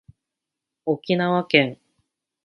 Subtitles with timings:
[0.83, 1.79] 沖縄県